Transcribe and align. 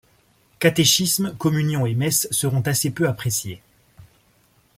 Catéchisme, 0.57 1.35
communions 1.37 1.85
et 1.85 1.93
messes 1.93 2.27
seront 2.31 2.61
assez 2.61 2.89
peu 2.89 3.07
appréciés. 3.07 3.61